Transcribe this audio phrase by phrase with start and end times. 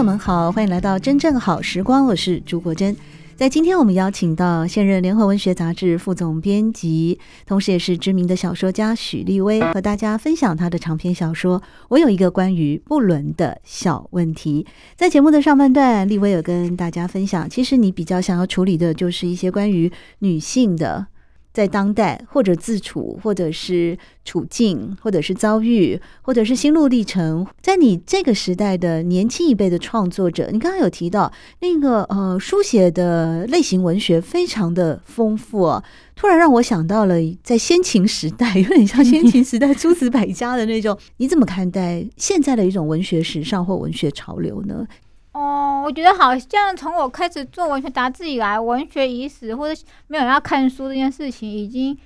[0.00, 2.96] 友们好，欢迎来到《真正好时光》，我是朱国珍。
[3.36, 14.64] 在今天，我们邀请到现任联合文学杂志副总编辑，同时也是知名的小说家许立威，和大家分享他的长篇小说《我有一个关于不伦的小问题》。
[14.96, 21.08] 在节目的上半段，立威有跟大家分享，其实你比较想要处理的就是一些关于女性的。
[21.52, 35.82] 在当代，或者自处，或者是处境，或者是遭遇，或者是心路历程，在你这个时代的年轻一辈的创作者，你刚刚有提到那个呃书写的类型文学非常的丰富啊，
[36.14, 40.96] 突然让我想到了在先秦时代，有点像先秦时代诸子百家的那种。
[41.16, 44.86] 你怎么看待现在的一种文学时尚或文学潮流呢？
[45.32, 51.96] 哦，我觉得好像从我开始做文学杂志以来，文学已死或者没有人要看书这件事情已经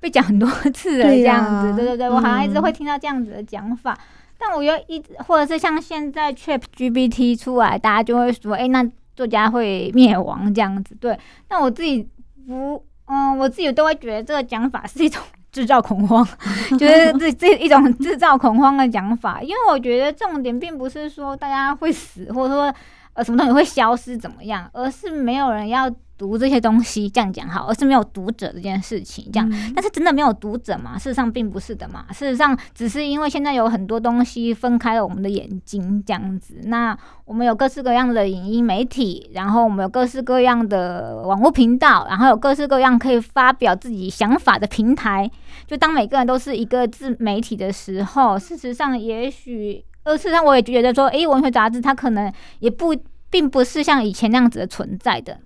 [0.00, 1.04] 被讲很多次了。
[1.10, 3.92] 这样子，对、啊、对对，我好像一直会听到这样子的讲法。
[3.92, 3.98] 嗯、
[4.38, 8.84] 但我又一直，或者是像现在 ChatGPT 出来，大家就会说，哎、欸，那
[9.14, 10.96] 作家会灭亡这样子。
[11.00, 11.16] 对，
[11.48, 12.08] 那我自己
[12.48, 15.22] 不，嗯，我自己都会觉得这个讲法是一种。
[15.52, 16.26] 制造恐慌，
[16.78, 22.74] 就是这这一种制造恐慌的讲法，因为我觉得重点并不是说大家会死，或者说
[23.14, 25.90] 呃什么东西会消失怎么样，而是没有人要。
[26.18, 30.96] 读这些东西这样讲好，而是没有读者这件事情这样，嗯、但是真的没有读者嘛？
[30.96, 32.04] 事实上并不是的嘛。
[32.12, 36.60] 事实上只是因为现在有很多东西分开了我们的眼睛这样子。
[36.66, 45.28] 那我们有各式各样的影音媒体，然后我们有各式各样的网络频道，然后有各式各样可以发表自己想法的平台。
[45.66, 52.94] 就当每个人都是一个自媒体的时候，事实上也许，呃，事实上我也觉得说，诶、文学杂志它可能也不
[53.30, 55.38] 并不是像以前那样子的存在的。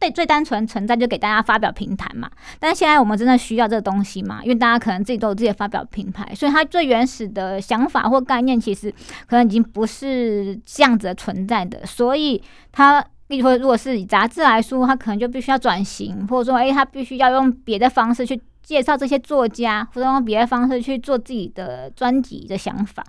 [0.00, 2.30] 对，最单纯存在就给大家发表平台嘛。
[2.60, 4.40] 但是现在我们真的需要这个东西嘛？
[4.44, 8.94] 因为大家可能自己都有自己的发表平台，所以它最原始的想法或概念其实
[9.26, 11.84] 可能已经不是这样子的存在的。
[11.84, 12.40] 所以
[12.70, 23.02] 它，例如说，如果是以杂志来说，它可能就必须要转型，或者说，诶，它必须要用别的方式去介绍这些作家，或者用别的方式去做自己的专辑的想法。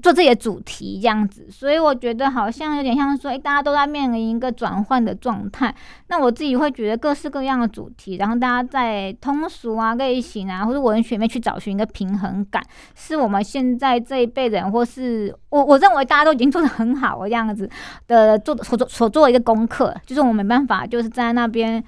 [0.00, 5.74] 做自己的主题这样子，所以我觉得好像有点像说，诶、大家都在面临一个转换的状态。
[6.06, 12.62] 那我自己会觉得各式各样的主题，然后大家在通俗啊、类型啊，或者文学里面去找寻一个平衡感，
[12.94, 17.68] 是我们现在这一辈人，或是我我认为大家都已经做得很好的样子
[18.06, 21.84] 的做所做所做的一个功课，就是我没办法就是在那边。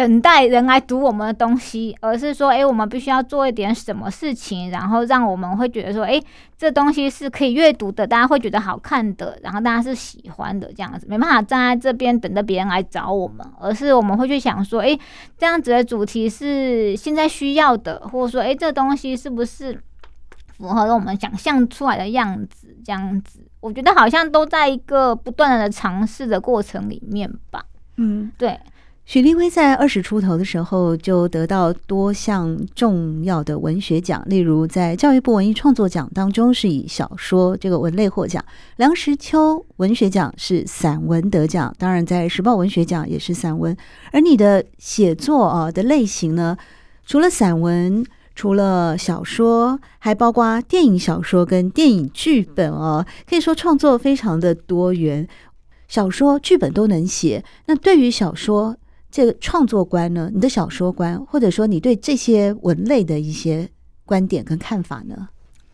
[0.00, 6.18] 等待人来读我们的东西，而是说，诶，我们必须要做一点什么事情，然后让我们会觉得说，诶，
[6.56, 14.98] 这东西是可以阅读的，大家会觉得好看的，然后大家是喜欢的这样子，没办法站在这边等着别人来找我们，而是我们会去想说，诶，
[15.36, 19.78] 这样子的主题是现在需要的，或者说，诶，这东西是不是
[20.56, 22.74] 符合了我们想象出来的样子？
[22.82, 27.62] 这样子，我觉得好像都在一个不断的尝试的过程里面吧。
[27.98, 28.58] 嗯，对。
[29.10, 38.44] 许立威在二十出头的时候就得到多项重要的文学奖，例如在教育部文艺创作奖当中是以小说这个文类获奖，
[38.76, 43.76] 梁实秋文学奖是散文得奖，当然在时报文学奖也是散文。
[44.12, 46.56] 而你的写作啊的类型呢，
[47.04, 48.06] 除了散文，
[48.36, 55.26] 除了小说，还包括电影小说跟电影剧本哦，可以说创作非常的多元，
[55.88, 57.44] 小说剧本都能写。
[57.66, 58.76] 那对于小说，
[59.10, 60.30] 这个创作观呢？
[60.32, 63.68] 你的小说观，或者说你对这些文类的一些
[64.04, 65.28] 观点跟看法呢？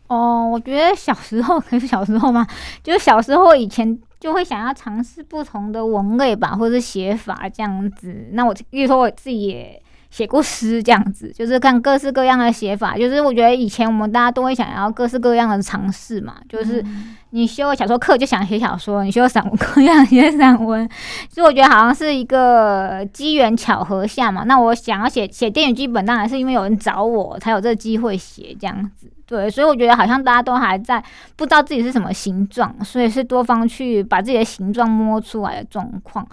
[0.07, 2.47] 哦，我觉得小时候可是小时候嘛，
[2.83, 8.29] 就是小时候以前就会想要尝试不同的文类吧，或者是写法这样子。
[8.31, 9.81] 那我比如说我自己也。
[10.17, 12.97] 写过诗这样子，就是看各式各样的写法。
[12.97, 16.37] 就是我觉得以前我们大家都会想要各式各样的尝试嘛。
[16.49, 16.83] 就是
[17.29, 20.89] 你修小说课就想写小说，你修散文课 想写散文。
[21.29, 24.43] 所以我觉得好像是一个机缘巧合下嘛。
[24.45, 29.11] 那我想要写写电影剧本，当然是因为有人找我才有这个机会写这样子。
[29.27, 30.99] 对，所以我觉得好像大家都还在
[31.35, 36.27] 不知道自己是什么形状，所以是多方去把自己的形状摸出来的状况。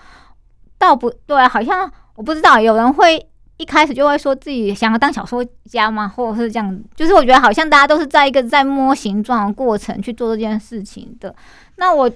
[0.78, 3.28] 倒不对，好像我不知道有人会。
[3.56, 6.08] 一开始就会说自己想要当小说家吗？
[6.08, 11.32] 或者是这样，就是我觉得好像大家都是在一个在摸形状的过程去做这件事情的。
[11.76, 12.10] 那我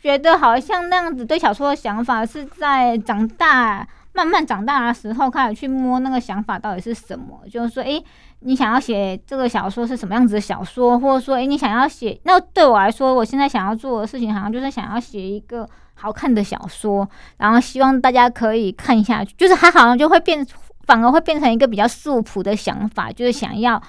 [0.00, 7.40] 觉得好像那样子对小说的想法是在长大，慢慢长大的时候开始去摸那个想法到底是什么。
[7.50, 8.00] 就是说，诶，
[8.40, 11.00] 你想要写这个小说是什么样子的小说？
[11.00, 17.08] 或者说，诶，你想要写，那对我来说，我现在想要做的事情好像就是想要写一个好看的小说，
[17.38, 19.34] 然后希望大家可以看下去。
[19.36, 20.46] 就是它好像就会变。
[20.86, 23.82] 反而会变成一个比较素朴的想法，就是想要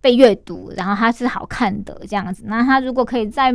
[0.00, 2.44] 被阅读，然后它是好看的这样子。
[2.46, 3.54] 那他如果可以在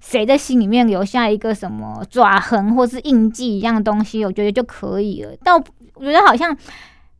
[0.00, 5.32] 谁的心里面留下一个什么爪痕或是印记一样东西，我觉得就可以了。
[5.42, 5.56] 但
[5.94, 6.54] 我觉得好像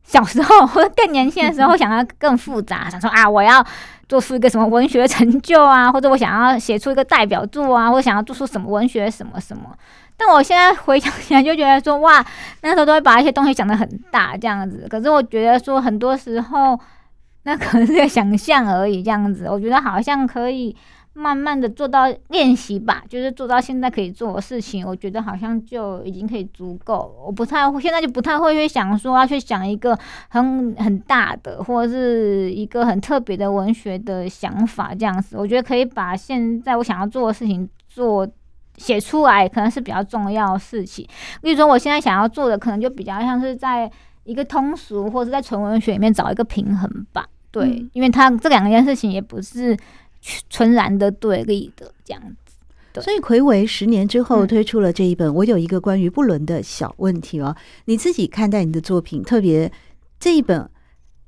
[0.03, 3.65] 小时候或者更年轻的时候，想要更复杂，想说啊，我要
[4.07, 9.75] 做出一个什么文学成就啊，或者我想要写出一个代表作啊，或者想要做出什么文学什么什么。
[10.19, 12.25] 但我现在回想起来，就觉得说哇，
[12.63, 14.87] 那时候都会把一些东西想得很大这样子。
[14.89, 16.77] 可是我觉得说很多时候，
[17.43, 19.45] 那可能是个想象而已这样子。
[19.51, 20.75] 我觉得好像可以
[21.13, 27.15] 慢慢的做到练习吧，就是做到现在可以做的事情，我觉得好像就已经可以足够。
[27.23, 29.95] 我不太现在就不太会去想说要去想一个
[30.29, 35.37] 很很大的或者是一个很特别的文学的想法这样子。
[35.37, 38.27] 我觉得可以把现在我想要做的事情做。
[38.77, 41.07] 写出来可能是比较重要的事情，
[41.41, 43.91] 例如说我现在想要做的，可能就比较像是在
[44.23, 47.25] 一个通俗或者在纯文学里面找一个平衡吧。
[47.49, 49.75] 对，嗯、因为它这两件事情也不是
[50.49, 53.01] 纯然的对立的这样子。
[53.01, 57.55] 所以魁伟十年之后推出了这一本，嗯、我有一个关于不伦的小问题哦。
[57.85, 59.71] 你自己看待你的作品，特别
[60.19, 60.69] 这一本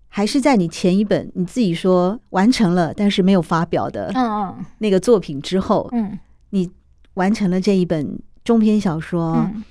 [0.07, 6.19] 还是在你前一本你自己说完成了但是没有发表的嗯嗯那个作品之后，嗯，你。
[7.19, 9.61] 完成了这一本中篇小说，嗯、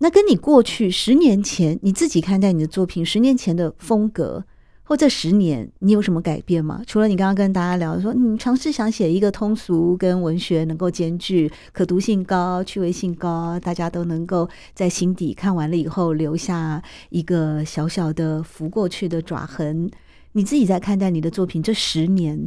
[0.00, 4.44] 那跟你过去十年前你自己看待你的作品，十年前的风格，
[4.82, 6.82] 或这十年你有什么改变吗？
[6.86, 19.90] 除了你刚刚跟大家聊说，你尝试想写一个通俗跟文学能够兼具，可读性高、趣味性高，大家都能够在心底看完了以后留下一个小小的拂过去的爪痕。
[20.32, 22.46] 你自己在看待你的作品这十年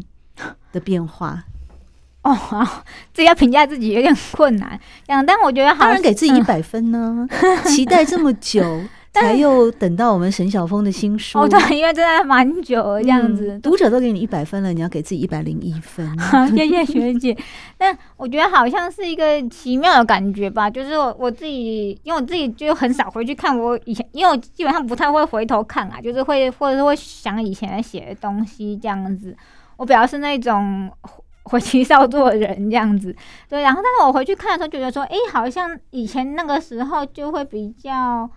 [0.72, 1.46] 的变化？
[2.24, 2.38] 哦，
[3.14, 4.78] 自己要评价自己有点困难，
[5.08, 7.26] 这样，但我觉得好，当然给自己一百分呢。
[7.66, 8.62] 期待这么久，
[9.14, 11.40] 才又等到我们沈晓峰的新书。
[11.40, 16.06] 哦，对，因为真的蛮久了，这样子，读者都给你一百分了，你要给自己一百零一分。
[16.50, 17.36] 谢谢学姐。
[17.78, 29.34] 但我觉得好像是一个奇妙的感觉吧，就是我我自己，因为我自己就很少回去看我以前，因为我基本上不太会回头看啊，就是会或者是会想以前写的东西这样子。
[29.78, 30.92] 我比较是那种。
[31.50, 33.16] 回去少做人这样子，
[33.50, 38.30] 对，然后但是我回去看的时候，觉得说，哎，好像以前那个时候就会比较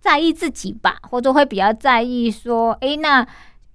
[0.00, 3.26] 在意自己吧，或者会比较在意说，哎，那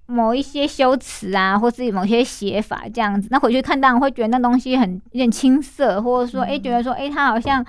[0.06, 7.64] 某一些修辞啊，或是某些写法这样子，那回去看当然会觉得那东西很有点青涩，或者说，哎，觉得说，哎，他好像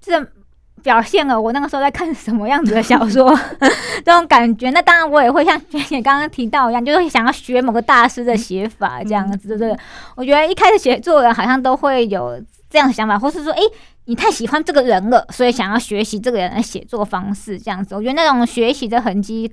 [0.00, 0.26] 这。
[0.82, 3.36] 表现了我那个时候在看什么样子的小说，
[4.04, 4.70] 这种感觉。
[4.70, 9.76] 那当然，我也会像娟姐刚刚提到一样，就是想要学某个大师的写法这样子，对不对？
[10.16, 13.60] 我觉得一开始写作文好像都会有这样的想法，或是说，诶，
[14.06, 17.94] 你太喜欢这个人了，所以想要学习这个人的写作方式这样子。
[17.94, 19.50] 我觉得那种学习的痕迹，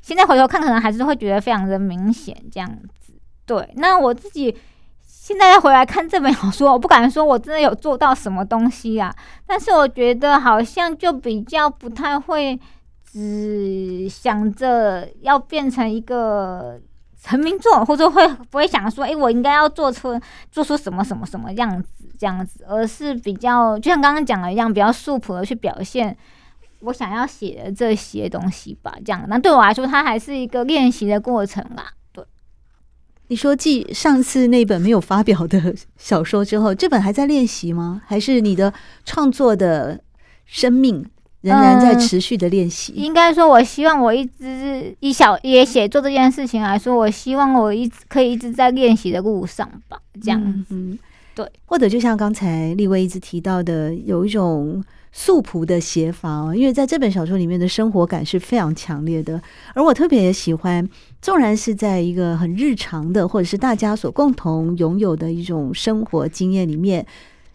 [0.00, 2.68] 现在回头看，可能还是会觉得非常的明显这样
[2.98, 3.12] 子。
[3.46, 4.56] 对，那我自己。
[5.28, 9.14] 现在要回来看这本小说，我不敢说我真的有做到什么东西啊，
[9.46, 12.58] 但是我觉得好像就比较不太会
[13.04, 16.80] 只想着要变成一个
[17.22, 20.18] 成名作，或者会不会想说，哎，我应该要做出
[20.50, 26.16] 做出什么什么什么样子这样子，而是比较就像刚刚讲的一样，比较素朴的去表现
[26.80, 28.94] 我想要写的这些东西吧。
[29.04, 31.92] 这样，那对我来说，它还是一个练习的过程啦。
[33.28, 38.02] 你说，继上次那本没有发表的小说之后，这本还在练习吗？
[38.06, 38.72] 还是你的
[39.04, 40.00] 创作的
[40.46, 41.04] 生命
[41.42, 42.92] 仍然在持续的练习？
[42.94, 49.98] 应该说，我希望我一直以小也写作这件事情来说，我希望我一直可以一直在练习的路上吧。
[50.22, 50.98] 这样，嗯，嗯，
[51.34, 51.46] 对。
[51.66, 54.82] 或者就像刚才立威一直提到的，有一种。
[55.12, 59.40] 素朴的写法哦，因为在这本小说里面的生活感是非常强烈的，
[59.74, 60.88] 而我特别喜欢，
[61.20, 67.06] 纵然是在一个很日常的，或者是大家所共同拥有的一种生活经验里面，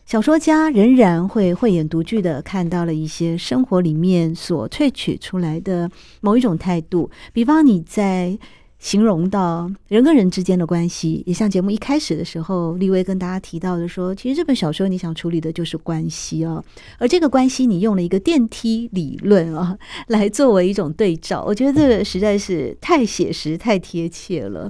[0.05, 5.89] 小说家仍然会慧眼独具的看到了一些生活里面所萃取出来的
[6.21, 7.09] 某一种态度。
[7.31, 8.37] 比方你在
[8.83, 16.61] 形容到人跟人之间的关系，也像节目一开始的时候，立威跟大家提到的说，其实这本小说你想处理的就是关系哦，
[16.97, 24.69] 而这个关系你用了一个电梯理论啊， 来作为一种对照，我觉得这个实在是太写实、太贴切了。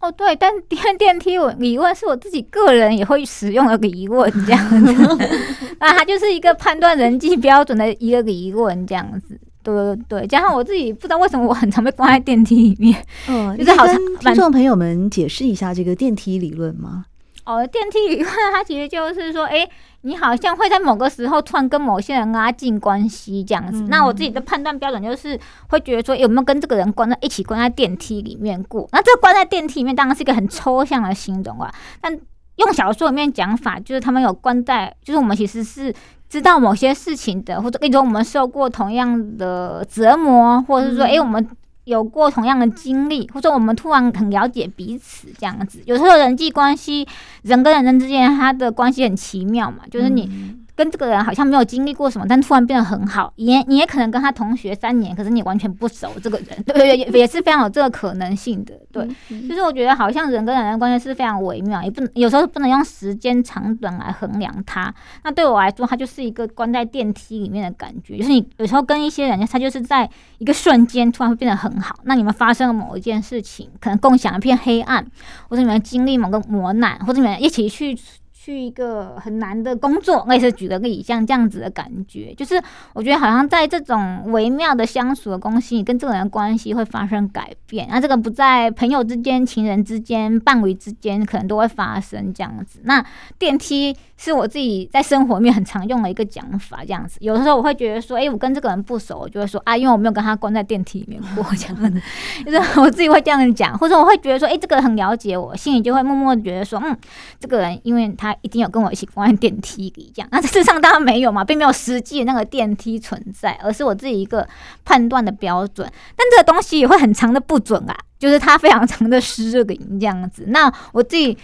[0.00, 4.92] 哦，对，但电电梯我理论是我自己个人也会使用的疑问，这样子，
[5.80, 9.40] 啊，它就是一个判断人际标准的一个疑问，这样子。
[9.62, 17.06] 对对对，加上我自己不知道为什么我很常被关在电梯里面， 嗯， 就是好像听众朋友们解释一下这个电梯理论吗？
[17.44, 19.68] 哦，电梯理论它其实就是说，哎，
[20.02, 23.80] 你好像会在某个时候突然跟某些人拉近关系这样子。
[23.80, 25.38] 嗯、那我自己的判断标准就是
[25.68, 28.88] 会觉得说，有没有跟这个人关在一起关在电梯里面过？
[28.92, 31.74] 那这关在电梯里面当然是一个很抽象的形容啊。
[32.00, 32.16] 但
[32.60, 35.92] 用小说里面讲法，就是他们有关在，就是我们其实是。
[36.30, 41.44] 知道某些事情的，或者那种我们受过同样的折磨，或者是说，哎、欸，我们
[41.86, 45.82] 有过同样的经历，或者我们突然很了解彼此这样子。
[45.86, 47.04] 有时候人际关系，
[47.42, 50.30] 人跟人之间，他的关系很奇妙嘛，就是你。
[50.80, 53.30] 跟这个人好像没有经历过什么，但突然变得很好。
[53.36, 56.96] 也你也可能跟他同学三年，可是你完全不熟这个人，对 不对？
[56.96, 58.72] 也也是非常有这个可能性的。
[58.90, 59.06] 对，
[59.46, 64.92] 就是我觉得好像人跟人的关系是非常微妙，也不能有时候不能用时间长短来衡量它。
[65.22, 70.08] 那对我来说，它就是一个关在电梯里面的感觉，就是你有时候跟一些人，他就是在
[70.38, 71.94] 一个瞬间突然会变得很好。
[72.04, 75.06] 那你们发生了某一件事情，可能共享一片黑暗，
[75.50, 77.98] 或者你们经历某个磨难，或者你们一起去。
[78.42, 82.58] 去一个很难的工作， 类似举了个例，像这样子的感觉，就是
[82.94, 87.86] 我觉得好像在这种微妙的相处的关系，你跟这个人的关系会发生改变。
[87.90, 92.80] 那这个不在朋友之间、情人之间、伴侣之间，可能都会发生这样子。
[92.84, 93.04] 那
[93.38, 97.18] 电梯是我自己在生活里面很常用的一个讲法，这样子。
[97.20, 102.00] 有的时候我会觉得说，哎、我跟这个人不熟，我就会说啊，因为我没有跟他关在电梯里面过，这样子，
[102.46, 106.96] 就是我自己会这样讲，或者我会觉得说，哎、这个人很了解我，心里就会默默的觉得说，嗯，
[107.38, 108.29] 这个人因为他。
[108.42, 110.28] 一定有跟我一起关在电梯里，这样。
[110.32, 114.48] 那事实上当然没有嘛，并没有实际那个电梯存在，而是我自己一个
[114.84, 115.90] 判断的标准。
[116.16, 120.44] 但这个东西也会很长的不准啊，就是它非常长的失灵这样子。
[120.48, 121.36] 那我自己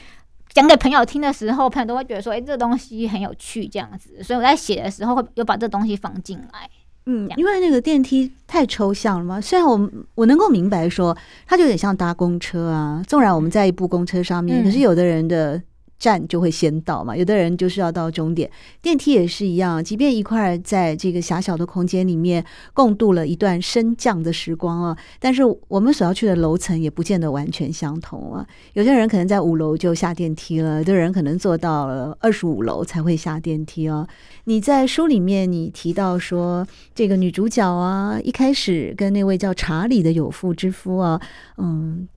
[0.52, 6.69] 讲给朋友听的时候，朋友都会觉得说：“哎、欸，这个东西很有趣，这样子。”所以我在写的时候会有把这东西放进来。
[7.07, 9.40] 嗯，因为那个电梯太抽象了嘛。
[9.40, 11.16] 虽然我我能够明白说，
[11.47, 13.02] 它就有点像搭公车啊。
[13.07, 15.62] 纵然我们在一部公车上面，嗯、可是有的人的。
[15.99, 18.50] 站就会先到嘛，有的人就是要到终点。
[18.83, 28.47] 电梯也是一样，即便一块在这个狭小的空间里面共度了一段升降的时光啊，但是我们所要去的楼层也不见得完全相同啊。
[28.75, 34.07] 有些人可能在五楼就下电梯了，有的人可能坐到了二十五楼才会下电梯哦。
[34.45, 41.21] 你在书里面你提到说，这个女主角啊，一开始跟那位叫查理的有妇之夫啊，
[41.57, 42.09] 嗯。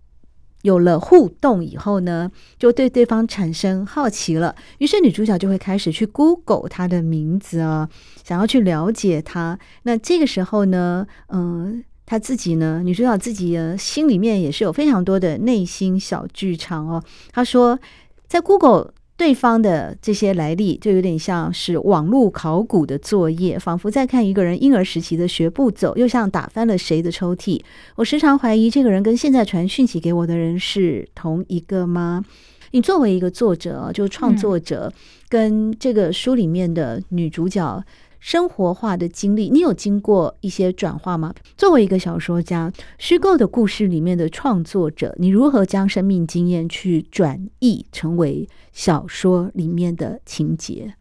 [0.63, 4.55] 有了互动以后呢，就对对方产生好奇了。
[4.79, 7.89] 于是女主角就会开始去 Google 他的名字啊，
[8.23, 9.57] 想要去了解他。
[9.83, 17.03] 那这个时候呢，嗯，她自己呢，女主角自己呢，心里面也是有非常多的内心小剧场哦。
[17.31, 17.79] 她说，
[18.27, 18.93] 在 Google。
[19.19, 27.59] 对方的这些来历就有点像是网络考古的作业，仿佛在看一个人婴儿时期的学步走，又像打翻了谁的抽屉。
[27.97, 32.23] 我时常怀疑，这个人跟现在传讯息给我的人是同一个吗？
[32.71, 34.89] 你作为一个作者，就创作者，
[35.27, 37.83] 跟这个书里面的女主角。
[38.19, 41.33] 生活化的经历，你有经过一些转化吗？
[41.55, 50.95] 作为一个小说家，虚构的故事里面的创作者，你如何将生命经验去转译成为小说里面的情节？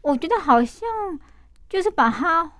[0.00, 0.88] 我觉得好像
[1.68, 2.50] 就是把它，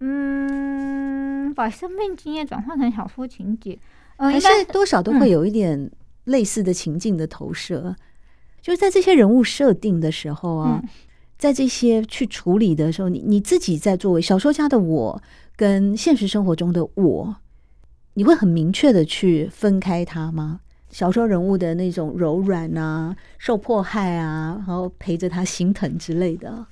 [0.00, 3.78] 嗯，把生命经验转化成小说情节，
[4.16, 5.88] 呃，还是多少都会有一点
[6.24, 7.96] 类似的情境的投射，嗯、
[8.60, 10.80] 就是在这些人物设定的时候啊。
[10.82, 10.88] 嗯
[11.36, 15.22] 在这些去处理的时候，你你自己在作为小说家的我，
[15.56, 17.36] 跟现实生活中的我，
[18.14, 20.60] 你会很明确的去分开他吗？
[20.90, 26.66] 小说人物的那种柔软啊，受迫害啊，然后陪着他心疼之类的。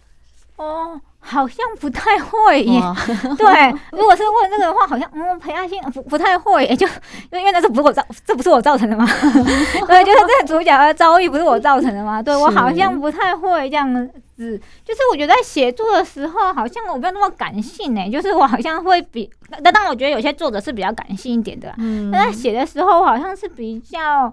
[0.56, 2.78] 哦，好像不太会耶。
[2.80, 2.94] 哇
[3.36, 6.86] 对，如果是问这个的话，好像嗯，陪他心不不太会耶，就
[7.32, 9.06] 因为那是不是我造，这不是我造成的吗？
[9.86, 12.22] 对，就是这个主角的遭遇不是我造成的吗？
[12.22, 13.92] 对，我好像不太会这样。
[14.34, 19.30] 子，就是我觉得在写作的时候，好像我没有那么感性哎，就是我好像会比，
[19.62, 24.32] 但但我觉得有些作者是比较感性一点的，嗯，但在写的时候，好像是比较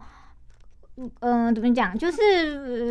[1.21, 1.97] 嗯、呃，怎么讲？
[1.97, 2.17] 就是、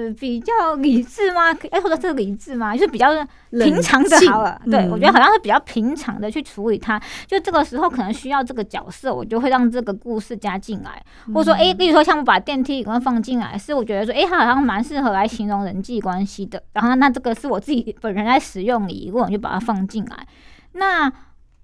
[0.06, 1.54] 呃、比较理智吗？
[1.70, 2.74] 哎，或者是理智吗？
[2.74, 3.08] 就是比较
[3.50, 4.58] 平常的好了。
[4.64, 6.98] 对、嗯、我觉得好像是比较平常的去处理它。
[7.26, 16.62] 就这个时候可能需要这个角色，我就会让这个故事加进来，或者说，哎，例如说像我把电梯给它放进来，是我觉得说，哎，它好像蛮适合来形容人际关系的。
[16.72, 20.26] 然后那这个是我自己本人在使用里，我就把它放进来。
[20.72, 21.12] 那。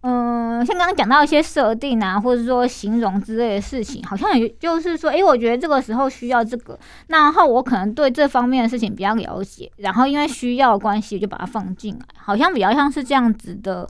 [0.06, 13.88] 嗯，像刚刚讲到一些设定啊，或者说形容之类的事情，好像也就是说，诶，我觉得这个时候需要这个，然后我可能对这方面的事情比较了解，然后因为需要关系，就把它放进来，好像比较像是这样子的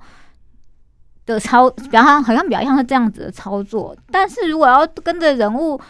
[1.27, 3.97] 的操，比较像好像比较像是这样子的操作。
[4.13, 5.81] 但是如果要跟着人物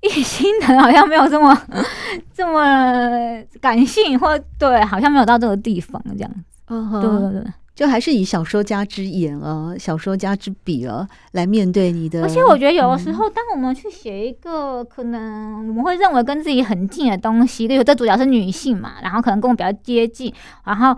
[0.00, 1.60] 一心的，好像没有这么
[2.32, 6.44] 这么感性，或对，好像没有到这个地方这样子。
[6.68, 7.52] 对对对。
[7.74, 12.22] 就还是以小说家之眼啊，小说家之笔啊，来面对你的。
[12.22, 20.32] 而且我觉得有的时候，当我们去写一个可能我们会认为跟自己很近的东西，例如这主角是女性嘛，然后可能跟我比较接近，
[20.64, 20.96] 然后。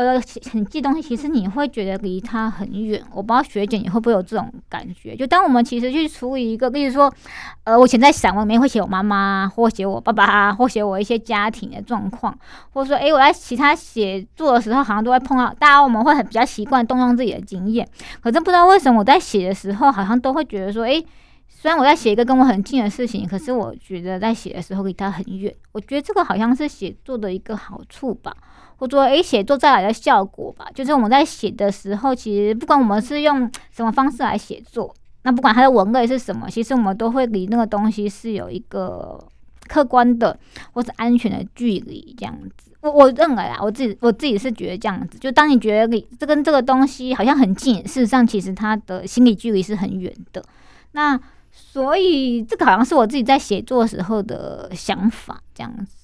[0.00, 0.18] 呃，
[0.50, 3.04] 很记东西，其实你会觉得离他很远。
[3.12, 5.14] 我不知道学姐你会不会有这种感觉？
[5.14, 7.12] 就当我们其实去处理一个，比如说，
[7.64, 12.34] 呃，我以前在散文里面会写我妈妈，或写我爸爸，或写我一些家庭的状况，
[12.72, 15.52] 或者说，诶，我在其他写作的时候，好像都会碰到。
[15.52, 17.86] 大家我们会很比较习惯动用自己的经验，
[18.22, 21.04] 可是不知道为什么我在写的时候，好像都会觉得说，诶，
[21.46, 25.54] 虽然我在写一个跟我很近的事情，可是我觉得在写的时候离他很远。
[25.72, 28.34] 我觉得这个好像是写作的一个好处吧。
[28.80, 39.22] 或者说，诶，写作带来的效果吧，就是我们在写的时候，其实不管我们是用什么方式来写作，那不管它的文类是什么，其实我们都会离那个东西是有一个
[39.68, 40.36] 客观的
[40.72, 42.72] 或是安全的距离，这样子。
[42.80, 50.42] 我我认为啊，我自己我自己是觉得这样子，就当你觉得你这跟这个东西好像很近，事实上其实它的心理距离是很远的。
[50.92, 51.20] 那
[51.52, 55.99] 所以这个好像是我自己在写作时候的想法，这样子。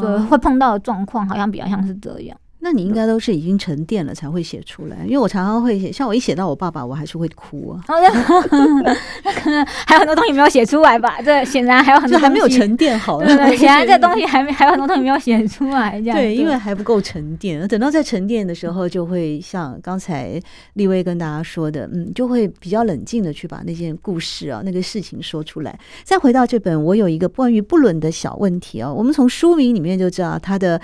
[0.00, 2.38] 对，会碰到的状况好像比较像是这样。
[2.68, 7.80] 那你应该都是已经沉淀了才会写出来，因为我常常会写，像我一写到我爸爸，我还是会哭啊。
[7.88, 11.18] 那可能还有很多东西没有写出来吧？
[11.22, 13.22] 这显然还有很多还没有沉淀好。
[13.22, 16.18] 对对， 显然这东西还没还有很多东西没有写出来，这样。
[16.18, 20.38] 对，因为还不够沉淀，等到再沉淀的时候，就会像刚才
[20.74, 25.78] 立威跟大家说的，嗯，就会比较冷静的去把那件故事啊，那个事情说出来。
[26.04, 30.78] 再回到这本，我有一个关于不伦的小问题啊，我们从书名里面就知道它的。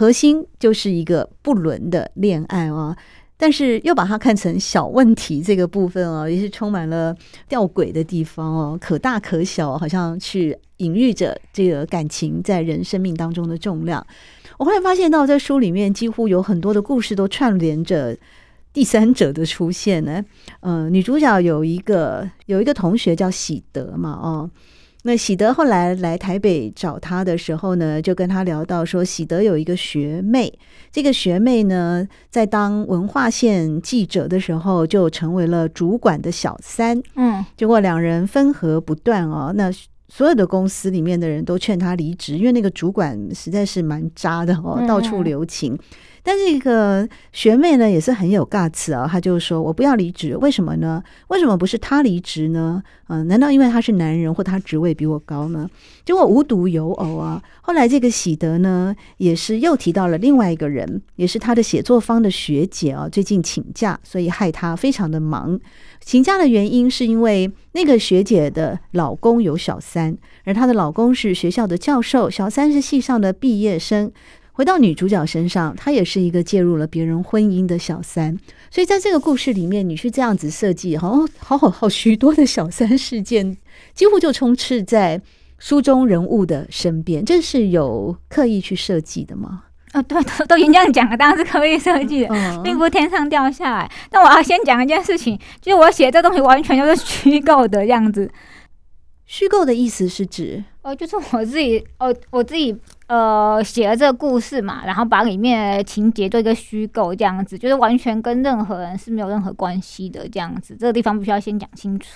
[0.00, 2.96] 核心就是一个不伦的恋爱啊，
[3.36, 7.14] 但是又把它看成小问题这个部分啊，也是充满了
[7.46, 14.06] 吊诡的地方哦，可大可小，好像去隐喻着这个感情在人生命当中的重量。
[14.56, 18.16] 我后来发现到在书里面几乎有很多的故事都串联着
[18.72, 20.24] 第三者的出现呢。
[20.60, 24.50] 嗯、呃，女主角有一个有一个同学叫喜德嘛，哦。
[25.02, 30.52] 那喜德后来来台北找他的时候呢，就跟他聊到说，喜德有一个学妹，
[30.92, 37.02] 这个学妹呢，在当文化线记者的时候，就成为了主管的小三。
[37.16, 39.52] 嗯，结果两人分合不断哦。
[39.56, 39.72] 那
[40.08, 45.78] 所有的公司里面的人都劝他离职，因为那个主管实在是蛮渣的哦，到处留情。
[46.22, 51.02] 但这个学妹呢，也是很有 guts 啊，她就说：“我不要离职，为什么呢？
[51.28, 52.82] 为什么不是他离职呢？
[53.08, 55.68] 嗯、难道因为他是男人，或他职位比我高呢？”
[56.04, 65.58] 结果无独有偶啊，后来这个喜德呢，也是又提到了另外一个人，也是他的写作方的学姐啊，最近请假，所以害他非常的忙。
[66.02, 74.10] 请假的原因是因为那个学姐的老公有小三，而她的老公是学校的教授，小三是系上的毕业生。
[74.60, 78.36] 回到女主角身上，她也是一个介入了别人婚姻的小三，
[78.70, 83.56] 所以在这个故事里面，你是这样子设计，好好好好许多的小三事件，
[83.94, 85.22] 几乎就充斥在
[85.58, 89.62] 书中人物的身边，这是有刻意去设计的吗？
[89.94, 93.90] 哦，对，都都已经这样讲了，当然是刻意设计的，嗯、并不是天上掉下来。
[94.10, 98.30] 但我要先讲一件事情，就是我写这东西完全就是虚构的样子。
[99.24, 102.76] 虚构的意思是指，哦，就是我自己，哦，我自己。
[103.10, 112.06] 呃，写了这个故事嘛，然后把里面的情节做一个虚构，这样子就是完全跟任何人是没有任何关系的，这样子，这个地方必须要先讲清楚。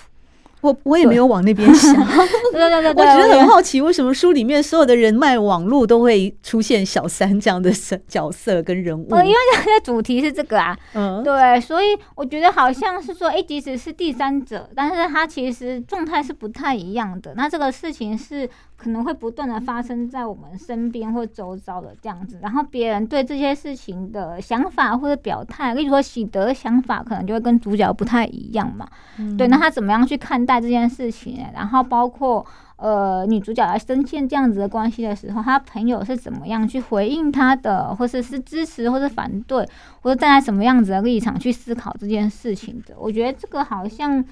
[0.61, 1.93] 我我也没有往那边想，
[2.51, 7.69] 对对对对，我觉得很好奇，为什么书里面所有的人脉网络都会出现小三这样的
[8.07, 9.07] 角色跟人物？
[9.11, 17.33] 呃，因为它的主题是这个啊，嗯，对，所以我觉得好像是说，哎，即使是第三者，但是他其实状态是不太一样的。
[17.35, 18.49] 那这个事情是。
[18.77, 28.87] 可能会不断的发生在我们身边或周遭的这样子，然后别人对这些事情的想法或者表态，例如说喜德的想法，可能就会跟主角不太一样嘛。
[29.17, 32.45] 嗯、对，那他怎么样去看待待这件事情，然后包括
[32.77, 39.67] 呃女主角来深陷这样子的关系的时候，他朋友是怎么样去回应他的，或者是支持，或者反对，
[40.01, 42.95] 或者站在什么样子的立场去思考这件事情的。
[42.97, 44.23] 我觉得这个好像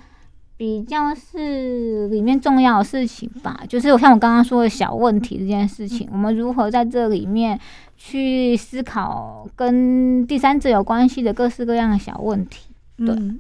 [0.56, 7.60] 比较是里面重要的事情吧，就是像我刚刚说的小问题这件事情，我们如何在这里面
[7.98, 13.10] 去思考跟第三者有关系的各式各样的小问题，对。
[13.10, 13.40] 嗯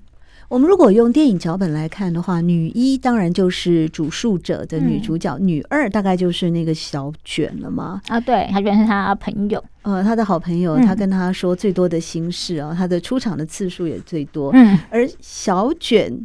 [0.49, 7.99] 我们如果用电影脚本来看的话，女一当然就是主述者的女主角，嗯、女二大概就是那个小卷了嘛。
[8.07, 14.51] 啊，对，小卷是他朋友，呃，他的好朋友，他跟他说最多的心事啊，他的出场的次数也最多。
[14.53, 16.15] 嗯，而小卷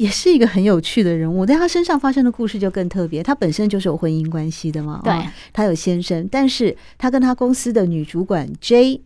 [0.00, 3.22] 也是一个很有趣的人物，在他身上发生的故事就更特别。
[3.22, 5.12] 他本身就是有婚姻关系的嘛，对，
[5.52, 9.02] 他有先生，但是他跟他公司的女主管 J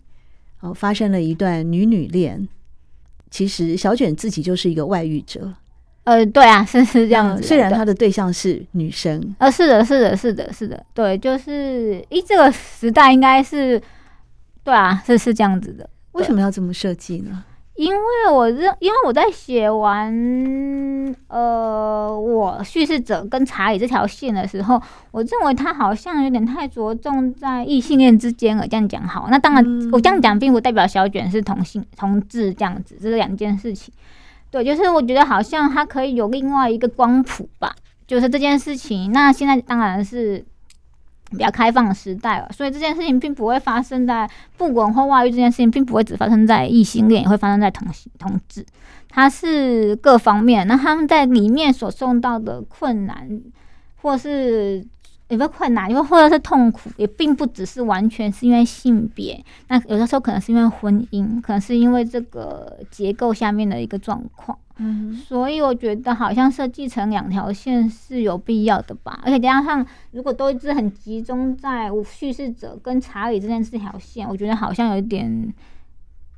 [0.61, 2.46] 哦发生了一段女女恋。
[3.28, 5.52] 其实小卷自己就是一个外遇者，
[6.04, 7.42] 呃，对啊，是是这样子。
[7.42, 13.83] 虽然他的对象是女生，呃，是的，是的，是的，是的，对，就是，咦，这个时代应该是，
[14.62, 15.90] 对啊，是是这样子的。
[16.12, 17.42] 为什么要这么设计呢？
[17.76, 20.12] 因为我认，因为我在写完
[21.26, 28.66] 呃，我叙事者跟查理这条线的时候，我认为他好像有点太着重在异性恋之间了。
[28.66, 33.92] 这样讲好，那当然我这样讲并不代表小卷是同性同志这样子，这是两件事情。
[34.50, 37.74] 对，就是我觉得好像他可以有另外一个光谱吧，
[38.06, 39.10] 就是这件事情。
[39.10, 40.44] 那现在当然是。
[41.30, 48.64] 比较开放的时代了，所以这件事情并不会发生在不伦或外遇，这件事情并不会只发生在异性恋，也会发生在同性同志，
[49.08, 50.66] 它是各方面。
[50.66, 53.40] 那他们在里面所受到的困难，
[53.96, 54.87] 或是
[55.28, 64.56] 也不困难，因为或者是痛苦，也并不只是完全是因为性别，那有的时候可能是因为婚姻，可能是因为这个结构下面的一个状况。
[64.78, 75.54] 嗯，所以我觉得好像设计成两条线是有必要的吧，而且加上如果都一直很集中在叙事者跟查理之间这条线，我觉得好像有点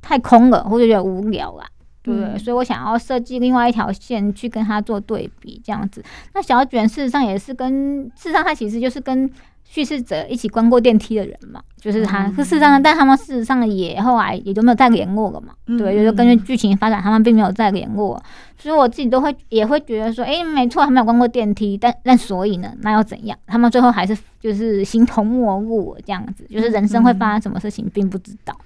[0.01, 1.65] 太空了，或者有点无聊啦，
[2.03, 6.03] 对所以我想要设计另外一条线去跟他做对比，这样子。
[6.33, 9.29] 那小卷事实上也是跟，事实上他其实就是跟。
[9.69, 12.27] 叙事者一起关过电梯的人嘛，就是他。
[12.27, 15.53] 嗯、事实上，但他们事实上也后来也就没有再联络了嘛。
[15.67, 18.21] 嗯、对，就是根据剧情发展，他们并没有再联络。
[18.57, 23.37] 所以我自己都会也会觉得说，哎、欸，没错，他们有关过电梯，但但所以呢，那又怎样？
[23.45, 28.57] 他们最后还是就是形同陌路这样子，就是人生会发生什么事情并不知道。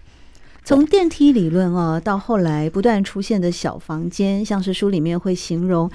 [0.64, 5.90] 从电梯理论啊，到后来不断出现的小房间，像是书里面会形容。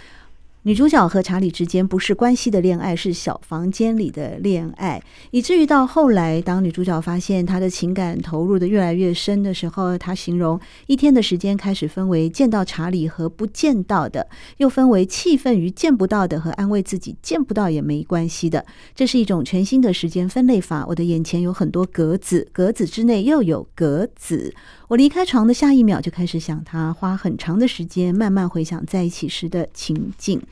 [0.67, 5.01] 女主角和查理之间不是关系的恋爱，是小房间里的恋爱，
[5.31, 14.27] 以至于到后来，当女主角发现她的情感投入的越来越深的时候，她形容一天的时间开始分为见到查理和不见到的，
[14.57, 18.67] 又分为气愤于见不到的和安慰自己见不到也没关系的。
[18.93, 20.85] 这是一种全新的时间分类法。
[20.89, 24.53] 我的眼前有很多格子，格子之内又有格子。
[24.89, 30.43] 我离开床的下一秒就开始想他，花很长的时间慢慢回想在一起时的情景。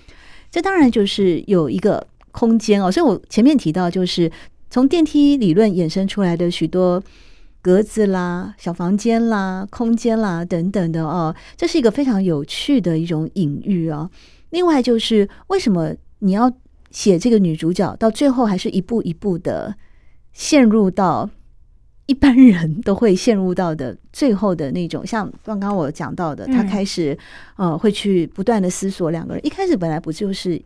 [0.54, 4.30] 这当然就是有一个空间哦，所以我前面提到，就是
[4.70, 7.02] 从电梯理论衍生出来的许多
[7.60, 14.08] 格子啦、小房间啦、空间啦等等的哦，这是一个非常有趣的一种隐喻哦。
[14.50, 16.48] 另外就是为什么你要
[16.92, 19.74] 写这个女主角到最后还是一步一步的
[20.32, 21.28] 陷入到。
[22.06, 27.16] 一般人都会陷入到的最后的那种，像刚刚我讲到的，他开始
[27.56, 29.46] 呃会去不断的思索两个人。
[29.46, 30.60] 一开始本来不就是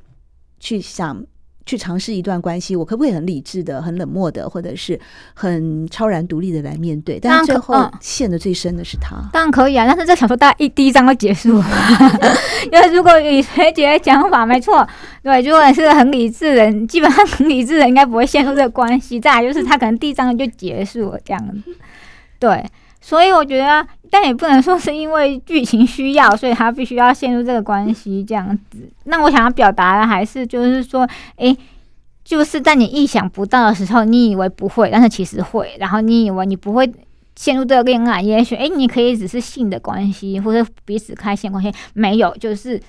[0.59, 1.24] 去想。
[1.69, 4.99] 去尝试一段关系，我可不可以很理智的、很冷漠的，或者是
[5.35, 7.21] 很超然独立的来面对？
[7.21, 9.17] 但是最后陷的最深的是他。
[9.35, 11.67] 当然可以啊，但是这小说大概一第一章就结束了，
[12.73, 14.89] 因为如果以学姐讲法，没错，
[15.23, 19.21] 对，如果是个很理智的人，基本上很理智的人应该不会陷入这个关系。
[19.21, 21.77] 再来就是他可能第一章就结束了这样子，
[22.39, 22.65] 对。
[23.01, 28.90] 所以我觉得，但也不能说是因为剧情需要，所以他必须要陷入这个关系这样子。
[29.05, 31.59] 那我想要表达的还是就是说，诶、欸，
[32.25, 35.77] 就是在你意想不到的时候，你以为不会，但是其实会。
[35.79, 36.90] 然后你以为你不会
[37.37, 42.81] 陷入这个恋爱，也许诶、欸，你可以只是性的关系，或者彼此开心关系，没有，就是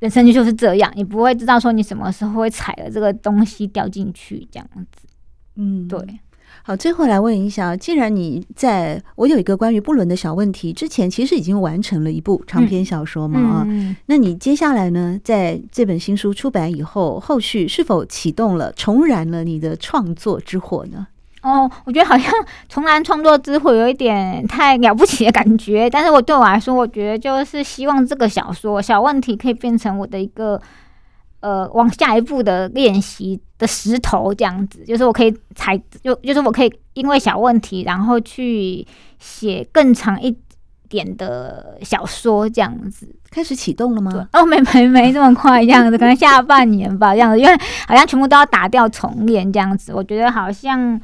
[0.00, 5.06] 人生就是这样，你不会知道说你什么时候会踩了这个东西掉进去这样子。
[5.56, 5.98] 嗯，对。
[6.66, 13.38] 好，最后来问一下，既然你在我有一个关于布伦的小问题之前，其实已经完成了一部长篇小说嘛？
[13.38, 21.06] 啊、嗯，嗯、那你接下来呢，在这本新书出版以后，后续是否启动了、重燃了你的创作之火呢？
[21.42, 22.32] 哦，我觉得好像
[22.68, 30.60] 重燃创作之火有一点太了不起的感觉，但是我对我来说，我觉得就是希望这个小说小问题可以变成我的一个。
[31.40, 38.86] 呃往下一步的练习的石头，这样子，就是我可以踩，就就是我可以因为小问题，然后去
[39.18, 40.36] 写更长一
[40.88, 43.08] 点的小说，这样子。
[43.30, 44.28] 开始启动了吗？
[44.32, 47.52] 哦，没 没没这么快，这样子，可能下半年吧，这样子，因为
[47.86, 51.00] 好像全部都要打掉重练，这样子，我觉得好像。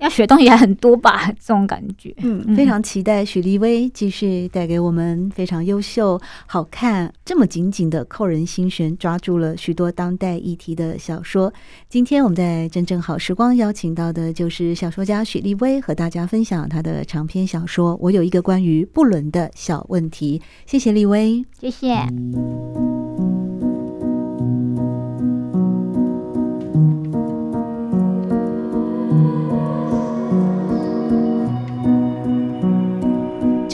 [0.00, 2.14] 要学东西还很多吧， 这种感觉。
[2.18, 11.52] 嗯，非常期待许立威继续带给我们非常优秀、好看、这么紧紧的扣人心弦，抓住了许多当代议题的小说。
[11.88, 20.38] 今天我们在真正好时光邀请到的就是小说家许立威，和大家分享他的长篇小说《我有一个关于不伦的小问题》。
[20.64, 23.09] 谢谢立威，谢谢。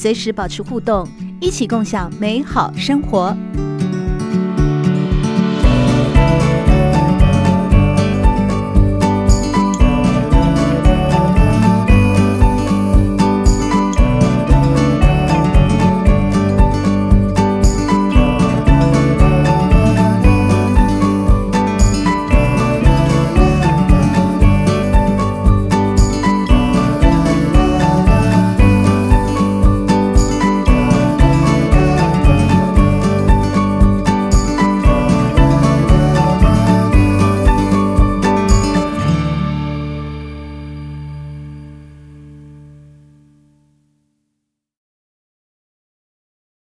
[0.00, 1.06] 随时保持互动，
[1.42, 3.36] 一起共享美好生活。